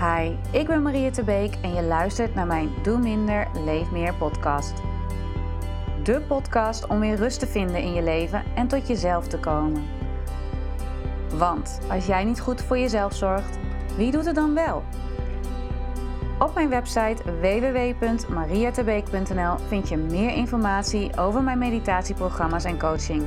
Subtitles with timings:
[0.00, 4.72] Hi, ik ben Maria Tebeek en je luistert naar mijn Doe Minder, Leef Meer podcast.
[6.02, 9.84] De podcast om weer rust te vinden in je leven en tot jezelf te komen.
[11.34, 13.58] Want als jij niet goed voor jezelf zorgt,
[13.96, 14.82] wie doet het dan wel?
[16.38, 23.24] Op mijn website www.mariatebeek.nl vind je meer informatie over mijn meditatieprogramma's en coaching.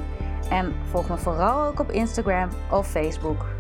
[0.50, 3.53] En volg me vooral ook op Instagram of Facebook.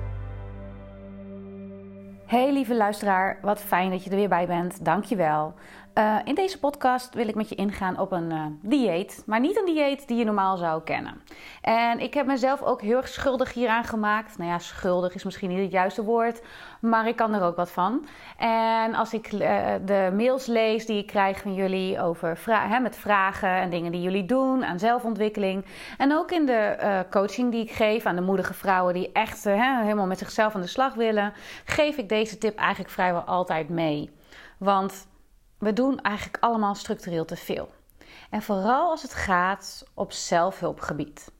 [2.33, 4.85] Hey lieve luisteraar, wat fijn dat je er weer bij bent.
[4.85, 5.53] Dankjewel.
[5.97, 9.57] Uh, in deze podcast wil ik met je ingaan op een uh, dieet, maar niet
[9.57, 11.21] een dieet die je normaal zou kennen.
[11.61, 14.37] En ik heb mezelf ook heel erg schuldig hieraan gemaakt.
[14.37, 16.41] Nou ja, schuldig is misschien niet het juiste woord,
[16.81, 18.05] maar ik kan er ook wat van.
[18.37, 19.39] En als ik uh,
[19.85, 24.01] de mails lees die ik krijg van jullie over hè, met vragen en dingen die
[24.01, 25.65] jullie doen aan zelfontwikkeling.
[25.97, 30.07] En ook in de coaching die ik geef aan de moedige vrouwen die echt helemaal
[30.07, 31.33] met zichzelf aan de slag willen,
[31.65, 34.09] geef ik deze tip eigenlijk vrijwel altijd mee.
[34.57, 35.11] Want
[35.63, 37.69] we doen eigenlijk allemaal structureel te veel.
[38.29, 41.31] En vooral als het gaat op zelfhulpgebied.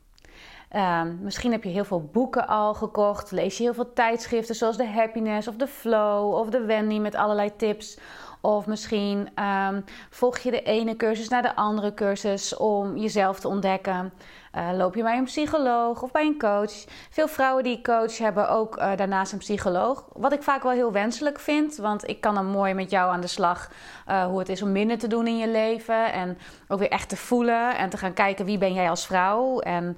[0.76, 4.78] Um, misschien heb je heel veel boeken al gekocht, lees je heel veel tijdschriften zoals
[4.78, 7.98] de Happiness of de Flow of de Wendy met allerlei tips.
[8.42, 13.48] Of misschien um, volg je de ene cursus naar de andere cursus om jezelf te
[13.48, 14.14] ontdekken.
[14.58, 16.72] Uh, loop je bij een psycholoog of bij een coach?
[17.10, 20.06] Veel vrouwen die coach hebben ook uh, daarnaast een psycholoog.
[20.12, 23.22] Wat ik vaak wel heel wenselijk vind, want ik kan dan mooi met jou aan
[23.22, 23.72] de slag
[24.10, 26.14] uh, hoe het is om minder te doen in je leven.
[26.14, 26.38] En
[26.68, 29.60] ook weer echt te voelen en te gaan kijken wie ben jij als vrouw.
[29.60, 29.98] En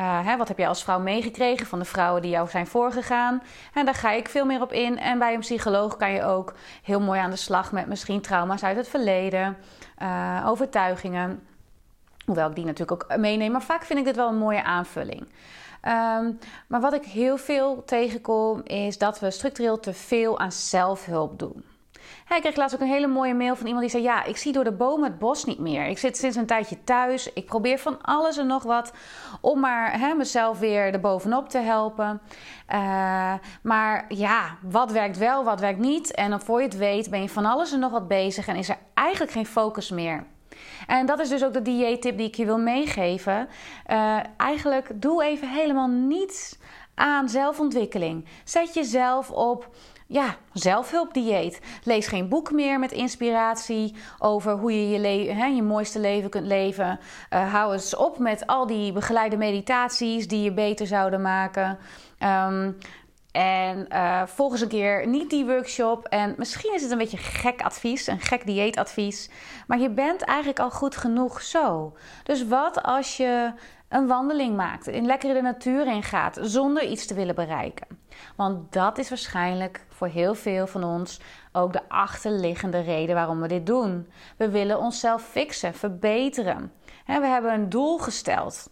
[0.00, 3.42] hè, wat heb jij als vrouw meegekregen van de vrouwen die jou zijn voorgegaan?
[3.74, 4.98] En daar ga ik veel meer op in.
[4.98, 8.64] En bij een psycholoog kan je ook heel mooi aan de slag met misschien trauma's
[8.64, 9.56] uit het verleden,
[10.44, 11.40] overtuigingen.
[12.26, 13.52] Hoewel ik die natuurlijk ook meeneem.
[13.52, 15.20] Maar vaak vind ik dit wel een mooie aanvulling.
[15.20, 21.38] Um, maar wat ik heel veel tegenkom is dat we structureel te veel aan zelfhulp
[21.38, 21.64] doen.
[22.24, 24.52] Hij kreeg laatst ook een hele mooie mail van iemand die zei: Ja, ik zie
[24.52, 25.86] door de bomen het bos niet meer.
[25.86, 27.32] Ik zit sinds een tijdje thuis.
[27.32, 28.92] Ik probeer van alles en nog wat
[29.40, 32.20] om maar hè, mezelf weer erbovenop te helpen.
[32.72, 36.14] Uh, maar ja, wat werkt wel, wat werkt niet.
[36.14, 38.56] En dan voor je het weet ben je van alles en nog wat bezig en
[38.56, 40.26] is er eigenlijk geen focus meer.
[40.86, 43.48] En dat is dus ook de dieettip die ik je wil meegeven.
[43.90, 46.58] Uh, eigenlijk doe even helemaal niets
[46.94, 48.24] aan zelfontwikkeling.
[48.44, 49.68] Zet jezelf op
[50.06, 51.60] ja, zelfhulpdieet.
[51.84, 57.00] Lees geen boek meer met inspiratie over hoe je je, je mooiste leven kunt leven.
[57.30, 61.78] Uh, hou eens op met al die begeleide meditaties die je beter zouden maken.
[62.48, 62.76] Um,
[63.36, 66.06] en uh, een keer niet die workshop.
[66.06, 69.30] En misschien is het een beetje gek advies, een gek dieetadvies.
[69.66, 71.96] Maar je bent eigenlijk al goed genoeg zo.
[72.22, 73.52] Dus wat als je
[73.88, 77.86] een wandeling maakt, in lekker de natuur ingaat, zonder iets te willen bereiken?
[78.36, 81.20] Want dat is waarschijnlijk voor heel veel van ons
[81.52, 84.10] ook de achterliggende reden waarom we dit doen.
[84.36, 86.72] We willen onszelf fixen, verbeteren.
[87.06, 88.70] we hebben een doel gesteld.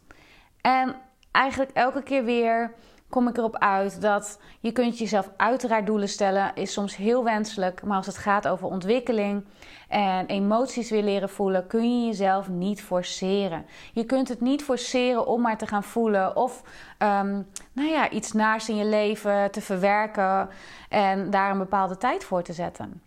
[0.60, 0.96] En
[1.30, 2.74] eigenlijk elke keer weer
[3.08, 7.82] kom ik erop uit dat je kunt jezelf uiteraard doelen stellen, is soms heel wenselijk.
[7.82, 9.44] Maar als het gaat over ontwikkeling
[9.88, 13.66] en emoties weer leren voelen, kun je jezelf niet forceren.
[13.92, 16.62] Je kunt het niet forceren om maar te gaan voelen of
[16.98, 20.48] um, nou ja, iets naars in je leven te verwerken
[20.88, 23.02] en daar een bepaalde tijd voor te zetten.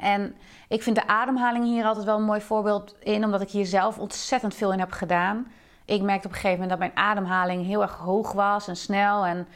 [0.00, 0.36] En
[0.68, 3.98] ik vind de ademhaling hier altijd wel een mooi voorbeeld in, omdat ik hier zelf
[3.98, 5.52] ontzettend veel in heb gedaan.
[5.90, 9.26] Ik merkte op een gegeven moment dat mijn ademhaling heel erg hoog was en snel.
[9.26, 9.48] En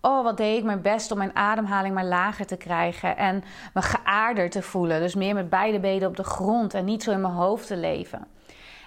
[0.00, 3.16] oh, wat deed ik mijn best om mijn ademhaling maar lager te krijgen.
[3.16, 3.44] En
[3.74, 5.00] me geaarder te voelen.
[5.00, 7.76] Dus meer met beide benen op de grond en niet zo in mijn hoofd te
[7.76, 8.26] leven.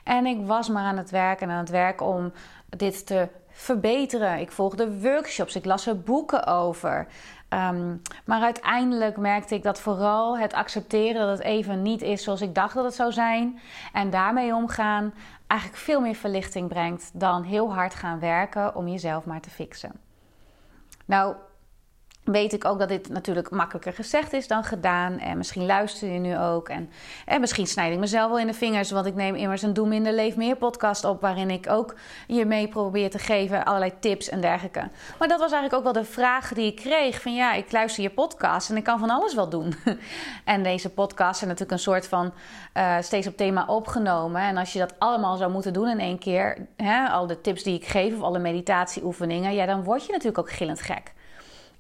[0.03, 2.31] En ik was maar aan het werken en aan het werken om
[2.69, 4.39] dit te verbeteren.
[4.39, 7.07] Ik volgde workshops, ik las er boeken over.
[7.49, 12.41] Um, maar uiteindelijk merkte ik dat vooral het accepteren dat het even niet is zoals
[12.41, 13.59] ik dacht dat het zou zijn.
[13.93, 15.13] En daarmee omgaan
[15.47, 19.91] eigenlijk veel meer verlichting brengt dan heel hard gaan werken om jezelf maar te fixen.
[21.05, 21.35] Nou,
[22.25, 25.19] weet ik ook dat dit natuurlijk makkelijker gezegd is dan gedaan.
[25.19, 26.69] En misschien luister je nu ook.
[26.69, 26.89] En,
[27.25, 28.91] en misschien snijd ik mezelf wel in de vingers.
[28.91, 31.21] Want ik neem immers een Doe Minder Leef Meer podcast op.
[31.21, 31.95] Waarin ik ook
[32.27, 33.65] je mee probeer te geven.
[33.65, 34.89] Allerlei tips en dergelijke.
[35.19, 37.21] Maar dat was eigenlijk ook wel de vraag die ik kreeg.
[37.21, 39.75] Van ja, ik luister je podcast en ik kan van alles wel doen.
[40.45, 42.33] en deze podcast zijn natuurlijk een soort van
[42.73, 44.41] uh, steeds op thema opgenomen.
[44.41, 46.67] En als je dat allemaal zou moeten doen in één keer.
[46.77, 49.53] Hè, al de tips die ik geef of alle meditatieoefeningen.
[49.53, 51.13] Ja, dan word je natuurlijk ook gillend gek.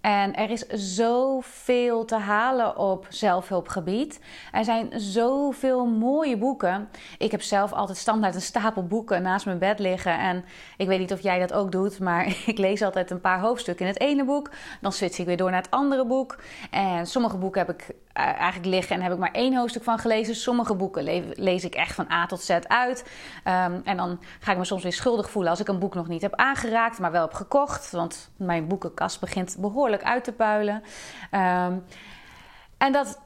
[0.05, 4.19] En er is zoveel te halen op zelfhulpgebied.
[4.51, 6.89] Er zijn zoveel mooie boeken.
[7.17, 10.19] Ik heb zelf altijd standaard een stapel boeken naast mijn bed liggen.
[10.19, 10.45] En
[10.77, 13.85] ik weet niet of jij dat ook doet, maar ik lees altijd een paar hoofdstukken
[13.85, 14.51] in het ene boek.
[14.81, 16.39] Dan switch ik weer door naar het andere boek.
[16.71, 20.35] En sommige boeken heb ik eigenlijk liggen en heb ik maar één hoofdstuk van gelezen.
[20.35, 23.05] Sommige boeken lees ik echt van A tot Z uit.
[23.43, 26.07] Ehm, en dan ga ik me soms weer schuldig voelen als ik een boek nog
[26.07, 27.91] niet heb aangeraakt, maar wel heb gekocht.
[27.91, 30.83] Want mijn boekenkast begint behoorlijk uit te puilen.
[31.31, 31.77] Ehm,
[32.77, 33.19] en dat,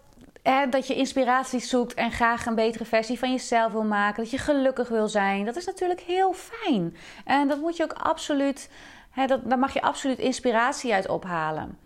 [0.43, 4.23] hè, dat je inspiratie zoekt en graag een betere versie van jezelf wil maken.
[4.23, 5.45] Dat je gelukkig wil zijn.
[5.45, 6.95] Dat is natuurlijk heel fijn.
[7.25, 8.69] En dat moet je ook absoluut.
[9.09, 11.77] Hè, dat, daar mag je absoluut inspiratie uit ophalen.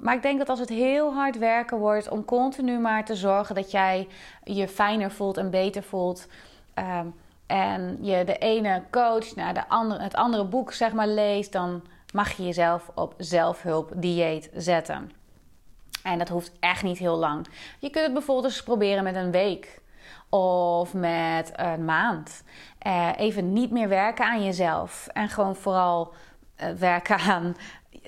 [0.00, 3.54] Maar ik denk dat als het heel hard werken wordt om continu maar te zorgen
[3.54, 4.08] dat jij
[4.44, 6.26] je fijner voelt en beter voelt.
[6.74, 7.06] Ehm,
[7.46, 11.82] en je de ene coach naar de andere, het andere boek zeg maar leest, dan
[12.12, 15.12] mag je jezelf op zelfhulp dieet zetten.
[16.02, 17.46] En dat hoeft echt niet heel lang.
[17.78, 19.80] Je kunt het bijvoorbeeld eens proberen met een week
[20.28, 22.42] of met een maand.
[22.78, 26.12] Eh, even niet meer werken aan jezelf en gewoon vooral
[26.56, 27.56] eh, werken aan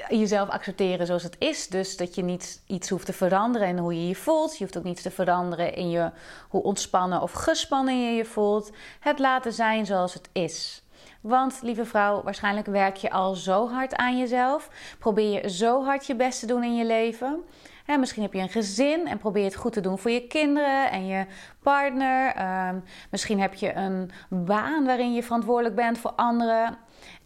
[0.08, 1.68] jezelf accepteren zoals het is.
[1.68, 4.58] Dus dat je niet iets hoeft te veranderen in hoe je je voelt.
[4.58, 6.10] Je hoeft ook niets te veranderen in je,
[6.48, 8.70] hoe ontspannen of gespannen je je voelt.
[9.00, 10.82] Het laten zijn zoals het is.
[11.20, 14.68] Want, lieve vrouw, waarschijnlijk werk je al zo hard aan jezelf.
[14.98, 17.44] Probeer je zo hard je best te doen in je leven.
[17.98, 21.06] misschien heb je een gezin en probeer het goed te doen voor je kinderen en
[21.06, 21.26] je
[21.62, 22.34] partner.
[22.34, 22.76] Ehm,
[23.10, 26.78] misschien heb je een baan waarin je verantwoordelijk bent voor anderen.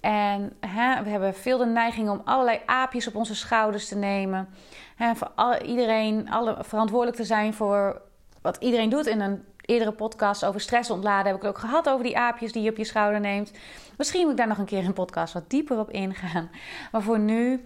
[0.07, 4.49] En hè, we hebben veel de neiging om allerlei aapjes op onze schouders te nemen.
[4.97, 8.01] Hè, voor iedereen alle, verantwoordelijk te zijn voor
[8.43, 9.07] wat iedereen doet.
[9.07, 12.53] In een eerdere podcast over stress ontladen heb ik het ook gehad over die aapjes
[12.53, 13.53] die je op je schouder neemt.
[13.97, 16.51] Misschien moet ik daar nog een keer een podcast wat dieper op ingaan.
[16.93, 17.65] Maar voor nu,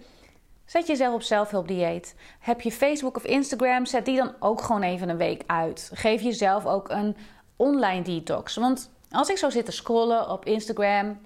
[0.65, 2.15] zet jezelf op zelfhulpdieet.
[2.39, 5.91] Heb je Facebook of Instagram, zet die dan ook gewoon even een week uit.
[5.93, 7.15] Geef jezelf ook een
[7.55, 8.55] online detox.
[8.55, 11.19] Want als ik zo zit te scrollen op Instagram,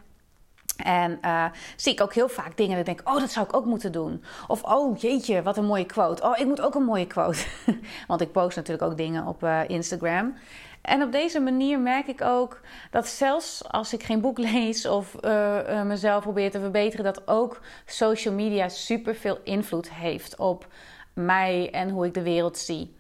[0.78, 1.46] en uh,
[1.76, 3.92] zie ik ook heel vaak dingen dat ik denk, oh, dat zou ik ook moeten
[3.92, 4.24] doen.
[4.48, 6.24] Of, oh, jeetje, wat een mooie quote.
[6.24, 7.46] Oh, ik moet ook een mooie quote.
[8.08, 10.36] Want ik post natuurlijk ook dingen op uh, Instagram.
[10.82, 12.62] En op deze manier merk ik ook
[12.92, 17.62] dat zelfs als ik geen boek lees of uh, mezelf probeer te verbeteren, dat ook
[17.86, 20.68] social media super veel invloed heeft op
[21.14, 22.96] mij en hoe ik de wereld zie.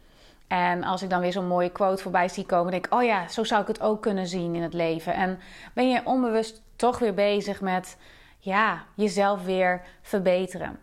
[0.47, 3.27] En als ik dan weer zo'n mooie quote voorbij zie komen, denk ik: oh ja,
[3.27, 5.13] zo zou ik het ook kunnen zien in het leven.
[5.13, 5.39] En
[5.73, 7.97] ben je onbewust toch weer bezig met
[8.39, 10.79] ja, jezelf weer verbeteren.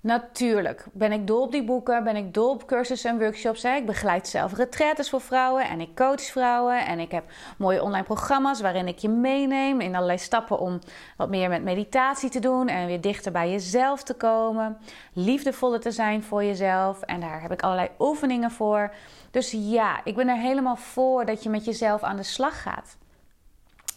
[0.00, 3.64] Natuurlijk ben ik dol op die boeken, ben ik dol op cursussen en workshops.
[3.64, 6.86] Ik begeleid zelf retraites voor vrouwen en ik coach vrouwen.
[6.86, 7.24] En ik heb
[7.56, 10.78] mooie online programma's waarin ik je meeneem in allerlei stappen om
[11.16, 14.78] wat meer met meditatie te doen en weer dichter bij jezelf te komen.
[15.12, 17.02] Liefdevoller te zijn voor jezelf.
[17.02, 18.94] En daar heb ik allerlei oefeningen voor.
[19.30, 22.96] Dus ja, ik ben er helemaal voor dat je met jezelf aan de slag gaat.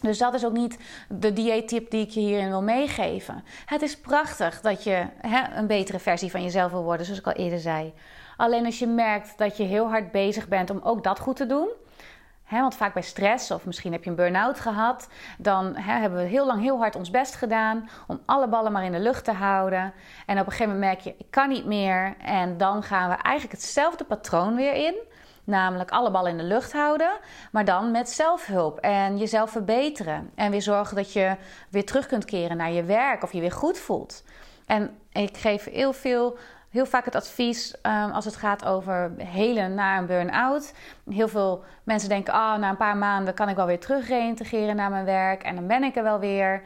[0.02, 0.78] Dus dat is ook niet
[1.08, 3.44] de dieettip die ik je hierin wil meegeven.
[3.64, 7.26] Het is prachtig dat je hè, een betere versie van jezelf wil worden, zoals ik
[7.26, 7.92] al eerder zei.
[8.36, 11.46] Alleen als je merkt dat je heel hard bezig bent om ook dat goed te
[11.46, 11.68] doen.
[12.50, 15.08] Want vaak bij stress, of misschien heb je een burn-out gehad,
[15.38, 18.92] dan hebben we heel lang heel hard ons best gedaan om alle ballen maar in
[18.92, 19.92] de lucht te houden.
[20.26, 22.16] En op een gegeven moment merk je, ik kan niet meer.
[22.18, 24.94] En dan gaan we eigenlijk hetzelfde patroon weer in.
[25.44, 27.10] Namelijk alle ballen in de lucht houden,
[27.52, 30.30] maar dan met zelfhulp en jezelf verbeteren.
[30.34, 31.36] En weer zorgen dat je
[31.70, 34.24] weer terug kunt keren naar je werk of je weer goed voelt.
[34.66, 36.38] En ik geef heel veel
[36.72, 40.74] heel vaak het advies um, als het gaat over helen na een burn-out.
[41.10, 44.76] Heel veel mensen denken: ah, na een paar maanden kan ik wel weer terug reïntegreren
[44.76, 46.62] naar mijn werk en dan ben ik er wel weer.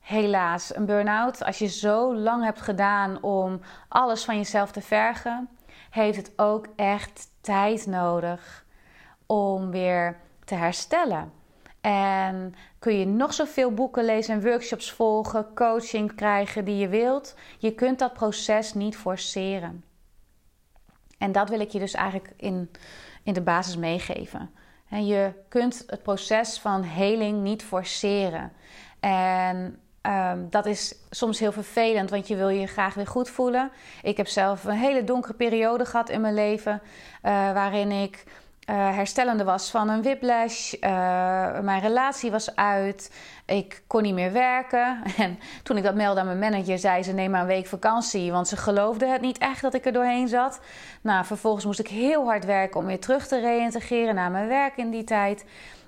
[0.00, 5.48] Helaas, een burn-out, als je zo lang hebt gedaan om alles van jezelf te vergen,
[5.92, 8.64] heeft het ook echt tijd nodig
[9.26, 11.32] om weer te herstellen.
[11.80, 17.34] En kun je nog zoveel boeken lezen en workshops volgen, coaching krijgen die je wilt.
[17.58, 19.84] Je kunt dat proces niet forceren.
[21.18, 22.70] En dat wil ik je dus eigenlijk in,
[23.22, 24.50] in de basis meegeven.
[24.88, 28.52] En je kunt het proces van heling niet forceren.
[29.00, 33.70] En Um, dat is soms heel vervelend, want je wil je graag weer goed voelen.
[34.02, 36.82] Ik heb zelf een hele donkere periode gehad in mijn leven,
[37.22, 38.24] uh, waarin ik
[38.70, 40.72] uh, herstellende was van een whiplash.
[40.72, 40.80] Uh,
[41.60, 43.12] mijn relatie was uit.
[43.46, 45.02] Ik kon niet meer werken.
[45.16, 48.32] En toen ik dat meldde aan mijn manager, zei ze: neem maar een week vakantie.
[48.32, 50.60] Want ze geloofde het niet echt dat ik er doorheen zat.
[51.00, 54.76] Nou, vervolgens moest ik heel hard werken om weer terug te reïntegreren naar mijn werk
[54.76, 55.44] in die tijd.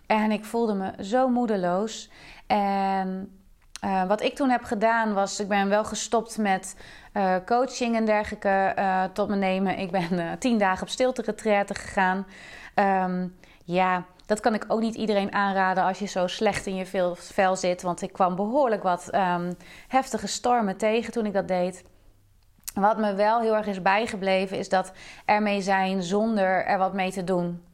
[0.06, 2.10] En ik voelde me zo moedeloos.
[2.46, 3.38] En
[3.84, 6.76] Uh, wat ik toen heb gedaan was, ik ben wel gestopt met
[7.14, 9.78] uh, coaching en dergelijke uh, tot me nemen.
[9.78, 12.26] Ik ben tien dagen op stilte retraite gegaan.
[12.74, 17.14] Um, ja, dat kan ik ook niet iedereen aanraden als je zo slecht in je
[17.14, 17.82] vel zit.
[17.82, 19.56] Want ik kwam behoorlijk wat um,
[19.88, 21.84] heftige stormen tegen toen ik dat deed.
[22.74, 24.92] Wat me wel heel erg is bijgebleven, is dat
[25.24, 27.64] ermee zijn zonder er wat mee te doen.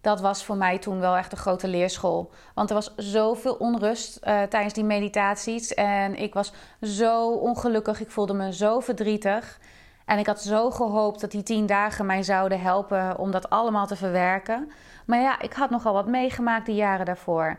[0.00, 2.30] Dat was voor mij toen wel echt een grote leerschool.
[2.54, 5.74] Want er was zoveel onrust uh, tijdens die meditaties.
[5.74, 6.52] En ik was
[6.82, 8.00] zo ongelukkig.
[8.00, 9.58] Ik voelde me zo verdrietig.
[10.04, 13.86] En ik had zo gehoopt dat die tien dagen mij zouden helpen om dat allemaal
[13.86, 14.70] te verwerken.
[15.06, 17.58] Maar ja, ik had nogal wat meegemaakt die jaren daarvoor.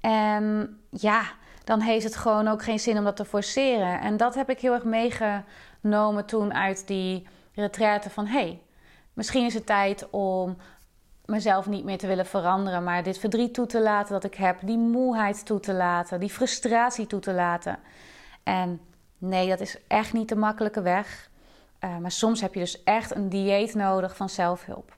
[0.00, 1.22] En ja,
[1.64, 4.00] dan heeft het gewoon ook geen zin om dat te forceren.
[4.00, 8.26] En dat heb ik heel erg meegenomen toen uit die retraite van...
[8.26, 8.62] hey,
[9.12, 10.56] misschien is het tijd om
[11.24, 12.84] mezelf niet meer te willen veranderen...
[12.84, 16.20] maar dit verdriet toe te laten dat ik heb, die moeheid toe te laten...
[16.20, 17.78] die frustratie toe te laten.
[18.42, 18.80] En
[19.18, 21.32] nee, dat is echt niet de makkelijke weg...
[21.84, 24.94] Uh, maar soms heb je dus echt een dieet nodig van zelfhulp.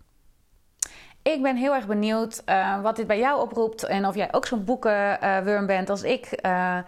[1.33, 4.47] Ik ben heel erg benieuwd uh, wat dit bij jou oproept en of jij ook
[4.47, 6.41] zo'n boekenwurm uh, bent als ik.
[6.47, 6.79] Uh,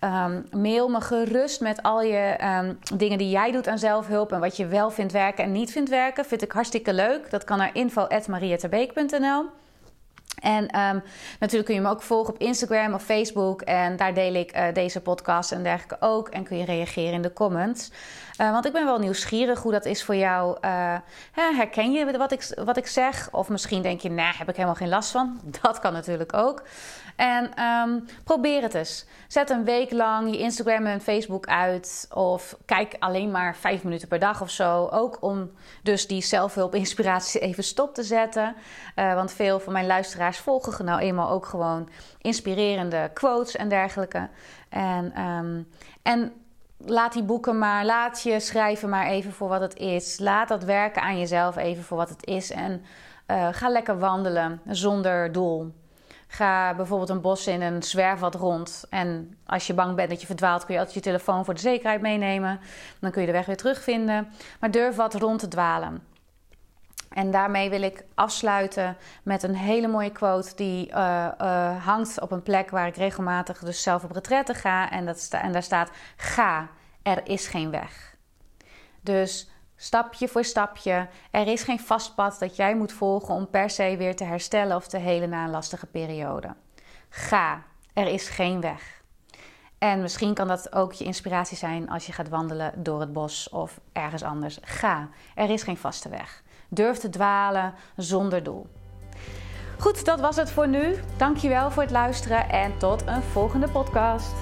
[0.00, 4.40] um, mail me gerust met al je um, dingen die jij doet aan zelfhulp en
[4.40, 6.24] wat je wel vindt werken en niet vindt werken.
[6.24, 7.30] Vind ik hartstikke leuk.
[7.30, 9.44] Dat kan naar info.marietterbeek.nl.
[10.36, 11.02] En um,
[11.40, 13.62] natuurlijk kun je me ook volgen op Instagram of Facebook.
[13.62, 16.28] En daar deel ik uh, deze podcast en dergelijke ook.
[16.28, 17.90] En kun je reageren in de comments.
[18.40, 20.56] Uh, want ik ben wel nieuwsgierig hoe dat is voor jou.
[20.64, 20.96] Uh,
[21.32, 23.28] herken je wat ik, wat ik zeg?
[23.32, 25.40] Of misschien denk je, nee, heb ik helemaal geen last van.
[25.62, 26.62] Dat kan natuurlijk ook.
[27.16, 29.06] En um, probeer het eens.
[29.28, 32.08] Zet een week lang je Instagram en Facebook uit.
[32.14, 34.88] Of kijk alleen maar vijf minuten per dag of zo.
[34.90, 35.50] Ook om
[35.82, 38.54] dus die zelfhulp-inspiratie even stop te zetten.
[38.94, 44.28] Want veel van mijn luisteraars volgen nou eenmaal ook gewoon inspirerende quotes en dergelijke.
[44.68, 45.68] En, um,
[46.02, 46.32] en
[46.76, 50.18] laat die boeken maar, laat je schrijven maar even voor wat het is.
[50.18, 52.50] Laat dat werken aan jezelf even voor wat het is.
[52.50, 52.84] En
[53.26, 55.74] uh, ga lekker wandelen zonder doel.
[56.28, 58.84] Ga bijvoorbeeld een bos in en zwerf wat rond.
[58.90, 61.60] En als je bang bent dat je verdwaalt, kun je altijd je telefoon voor de
[61.60, 62.60] zekerheid meenemen.
[63.00, 64.28] Dan kun je de weg weer terugvinden.
[64.60, 66.15] Maar durf wat rond te dwalen.
[67.08, 72.30] En daarmee wil ik afsluiten met een hele mooie quote die uh, uh, hangt op
[72.30, 74.90] een plek waar ik regelmatig dus zelf op retraite ga.
[74.90, 76.68] En, dat en daar staat: Ga,
[77.02, 78.16] er is geen weg.
[79.00, 81.08] Dus stapje voor stapje.
[81.30, 84.76] Er is geen vast pad dat jij moet volgen om per se weer te herstellen
[84.76, 86.54] of te helen na een lastige periode.
[87.08, 88.96] Ga, er is geen weg.
[89.78, 93.48] En misschien kan dat ook je inspiratie zijn als je gaat wandelen door het bos
[93.48, 94.58] of ergens anders.
[94.62, 96.42] Ga, er is geen vaste weg.
[96.68, 98.66] Durf te dwalen zonder doel.
[99.78, 100.94] Goed, dat was het voor nu.
[101.16, 104.34] Dankjewel voor het luisteren en tot een volgende podcast.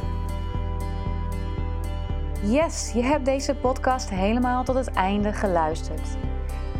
[2.42, 6.08] Yes, je hebt deze podcast helemaal tot het einde geluisterd.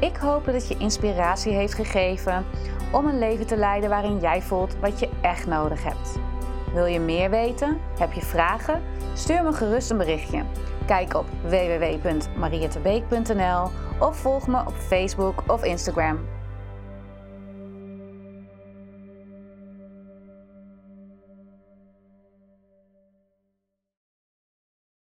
[0.01, 2.45] Ik hoop dat het je inspiratie heeft gegeven
[2.93, 6.19] om een leven te leiden waarin jij voelt wat je echt nodig hebt.
[6.73, 7.79] Wil je meer weten?
[7.99, 8.83] Heb je vragen?
[9.15, 10.43] Stuur me gerust een berichtje.
[10.87, 16.34] Kijk op www.mariettebeek.nl of volg me op Facebook of Instagram.